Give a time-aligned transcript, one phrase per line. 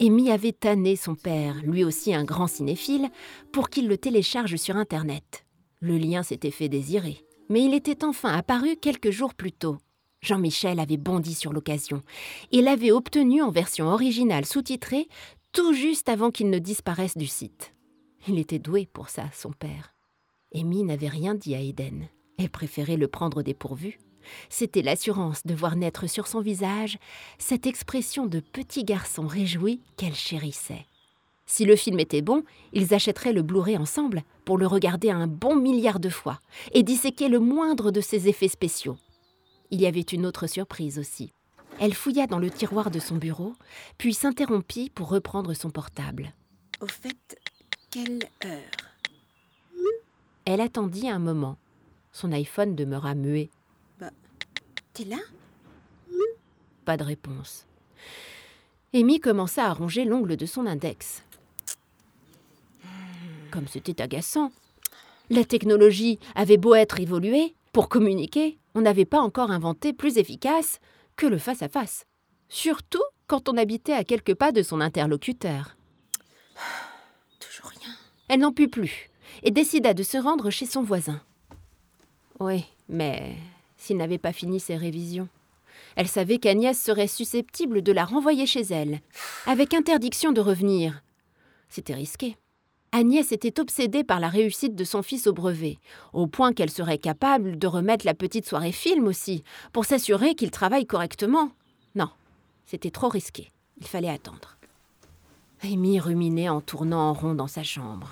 [0.00, 3.10] Amy avait tanné son père, lui aussi un grand cinéphile,
[3.52, 5.46] pour qu'il le télécharge sur Internet.
[5.78, 7.24] Le lien s'était fait désirer.
[7.48, 9.76] Mais il était enfin apparu quelques jours plus tôt.
[10.20, 12.02] Jean-Michel avait bondi sur l'occasion
[12.50, 15.06] et l'avait obtenu en version originale sous-titrée
[15.52, 17.74] tout juste avant qu'il ne disparaisse du site.
[18.26, 19.91] Il était doué pour ça, son père.
[20.54, 22.08] Amy n'avait rien dit à Eden.
[22.38, 23.98] Elle préférait le prendre dépourvu.
[24.48, 26.98] C'était l'assurance de voir naître sur son visage
[27.38, 30.86] cette expression de petit garçon réjoui qu'elle chérissait.
[31.46, 35.56] Si le film était bon, ils achèteraient le Blu-ray ensemble pour le regarder un bon
[35.56, 36.40] milliard de fois
[36.72, 38.96] et disséquer le moindre de ses effets spéciaux.
[39.70, 41.32] Il y avait une autre surprise aussi.
[41.80, 43.54] Elle fouilla dans le tiroir de son bureau,
[43.98, 46.32] puis s'interrompit pour reprendre son portable.
[46.80, 47.38] Au fait,
[47.90, 48.81] quelle heure?
[50.44, 51.56] Elle attendit un moment.
[52.10, 53.50] Son iPhone demeura muet.
[53.98, 54.10] Bah,
[54.92, 55.18] t'es là?
[56.84, 57.66] Pas de réponse.
[58.92, 61.22] Amy commença à ronger l'ongle de son index.
[63.50, 64.50] Comme c'était agaçant.
[65.30, 70.80] La technologie avait beau être évoluée, pour communiquer, on n'avait pas encore inventé plus efficace
[71.16, 72.04] que le face-à-face.
[72.48, 75.76] Surtout quand on habitait à quelques pas de son interlocuteur.
[77.38, 77.94] Toujours rien.
[78.28, 79.11] Elle n'en put plus
[79.42, 81.20] et décida de se rendre chez son voisin.
[82.40, 83.36] Oui, mais
[83.76, 85.28] s'il n'avait pas fini ses révisions.
[85.96, 89.00] Elle savait qu'Agnès serait susceptible de la renvoyer chez elle,
[89.46, 91.02] avec interdiction de revenir.
[91.68, 92.36] C'était risqué.
[92.92, 95.78] Agnès était obsédée par la réussite de son fils au brevet,
[96.12, 100.50] au point qu'elle serait capable de remettre la petite soirée film aussi, pour s'assurer qu'il
[100.50, 101.50] travaille correctement.
[101.94, 102.10] Non,
[102.66, 103.50] c'était trop risqué.
[103.80, 104.58] Il fallait attendre.
[105.64, 108.10] Amy ruminait en tournant en rond dans sa chambre.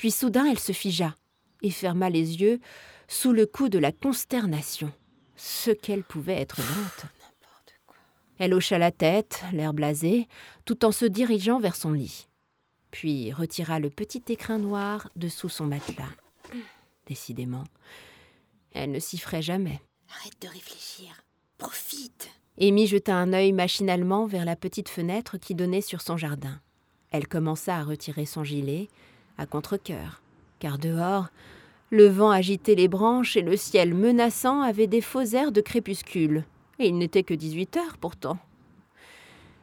[0.00, 1.14] Puis soudain, elle se figea
[1.60, 2.58] et ferma les yeux
[3.06, 4.90] sous le coup de la consternation.
[5.36, 7.04] Ce qu'elle pouvait être lente.
[8.38, 10.26] Elle hocha la tête, l'air blasé,
[10.64, 12.26] tout en se dirigeant vers son lit
[12.90, 16.10] puis retira le petit écrin noir dessous son matelas.
[17.06, 17.64] Décidément,
[18.72, 19.80] elle ne s'y ferait jamais.
[20.10, 21.24] Arrête de réfléchir.
[21.58, 22.30] Profite.
[22.60, 26.60] Amy jeta un œil machinalement vers la petite fenêtre qui donnait sur son jardin.
[27.10, 28.88] Elle commença à retirer son gilet,
[29.40, 30.22] à contre-coeur,
[30.58, 31.28] car dehors,
[31.90, 36.44] le vent agitait les branches et le ciel menaçant avait des faux airs de crépuscule.
[36.78, 38.38] Et il n'était que 18 heures pourtant.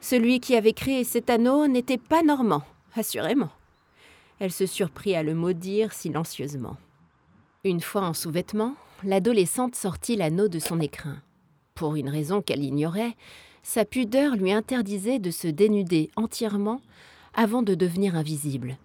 [0.00, 2.62] Celui qui avait créé cet anneau n'était pas normand,
[2.94, 3.50] assurément.
[4.38, 6.76] Elle se surprit à le maudire silencieusement.
[7.64, 11.16] Une fois en sous-vêtements, l'adolescente sortit l'anneau de son écrin.
[11.74, 13.16] Pour une raison qu'elle ignorait,
[13.62, 16.80] sa pudeur lui interdisait de se dénuder entièrement
[17.34, 18.76] avant de devenir invisible,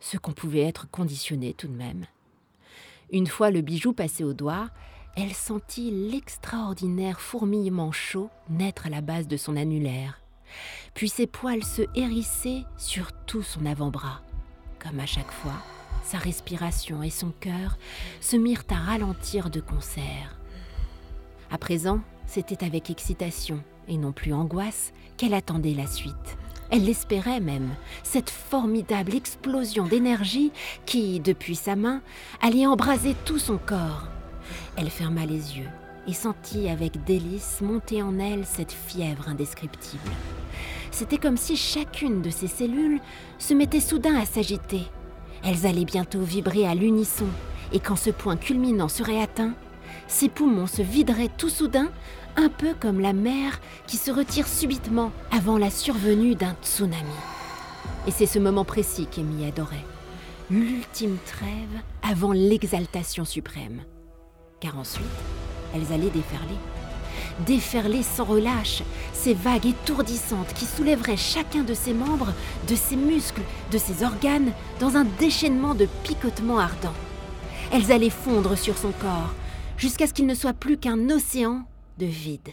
[0.00, 2.06] ce qu'on pouvait être conditionné tout de même.
[3.12, 4.70] Une fois le bijou passé au doigt,
[5.16, 10.20] elle sentit l'extraordinaire fourmillement chaud naître à la base de son annulaire
[10.94, 14.20] puis ses poils se hérissaient sur tout son avant-bras.
[14.78, 15.62] Comme à chaque fois,
[16.02, 17.76] sa respiration et son cœur
[18.20, 20.38] se mirent à ralentir de concert.
[21.50, 26.38] À présent, c'était avec excitation et non plus angoisse qu'elle attendait la suite.
[26.70, 27.70] Elle l'espérait même,
[28.02, 30.50] cette formidable explosion d'énergie
[30.84, 32.02] qui, depuis sa main,
[32.42, 34.08] allait embraser tout son corps.
[34.76, 35.68] Elle ferma les yeux
[36.08, 40.10] et sentit avec délice monter en elle cette fièvre indescriptible.
[40.90, 43.00] C'était comme si chacune de ses cellules
[43.38, 44.82] se mettait soudain à s'agiter.
[45.44, 47.26] Elles allaient bientôt vibrer à l'unisson,
[47.72, 49.54] et quand ce point culminant serait atteint,
[50.08, 51.88] ses poumons se videraient tout soudain,
[52.36, 57.02] un peu comme la mer qui se retire subitement avant la survenue d'un tsunami.
[58.06, 59.84] Et c'est ce moment précis qu'Amy adorait,
[60.50, 63.82] l'ultime trêve avant l'exaltation suprême.
[64.60, 65.06] Car ensuite,
[65.74, 66.56] elles allaient déferler
[67.46, 68.82] déferler sans relâche,
[69.12, 72.32] ces vagues étourdissantes qui soulèveraient chacun de ses membres,
[72.68, 73.42] de ses muscles,
[73.72, 76.94] de ses organes, dans un déchaînement de picotements ardents.
[77.72, 79.34] Elles allaient fondre sur son corps,
[79.76, 81.66] jusqu'à ce qu'il ne soit plus qu'un océan
[81.98, 82.48] de vide.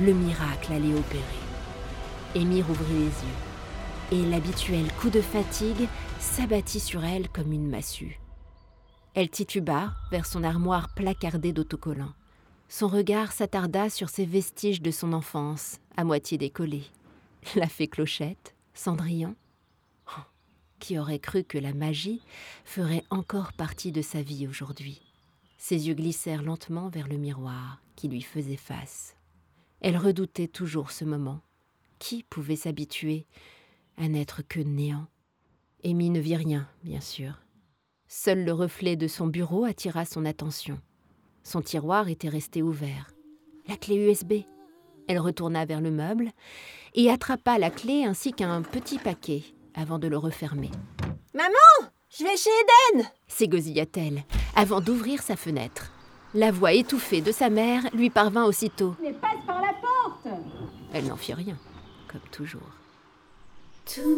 [0.00, 1.22] Le miracle allait opérer.
[2.36, 5.88] Amy rouvrit les yeux, et l'habituel coup de fatigue
[6.20, 8.20] s'abattit sur elle comme une massue.
[9.14, 12.12] Elle tituba vers son armoire placardée d'autocollants.
[12.68, 16.84] Son regard s'attarda sur ces vestiges de son enfance, à moitié décollés.
[17.56, 19.34] La fée Clochette, Cendrillon.
[20.08, 20.20] Oh,
[20.78, 22.20] qui aurait cru que la magie
[22.64, 25.07] ferait encore partie de sa vie aujourd'hui?
[25.58, 29.16] Ses yeux glissèrent lentement vers le miroir qui lui faisait face.
[29.80, 31.40] Elle redoutait toujours ce moment.
[31.98, 33.26] Qui pouvait s'habituer
[33.96, 35.06] à n'être que néant?
[35.84, 37.42] Amy ne vit rien, bien sûr.
[38.06, 40.80] Seul le reflet de son bureau attira son attention.
[41.42, 43.10] Son tiroir était resté ouvert.
[43.66, 44.44] La clé USB.
[45.08, 46.30] Elle retourna vers le meuble
[46.94, 49.42] et attrapa la clé ainsi qu'un petit paquet
[49.74, 50.70] avant de le refermer.
[51.34, 52.50] Maman Je vais chez
[52.94, 54.24] Eden s'égosilla-t-elle
[54.58, 55.92] avant d'ouvrir sa fenêtre.
[56.34, 58.96] La voix étouffée de sa mère lui parvint aussitôt.
[59.00, 60.36] Mais passe par la porte
[60.92, 61.56] Elle n'en fit rien,
[62.08, 62.60] comme toujours.
[63.86, 64.16] Tout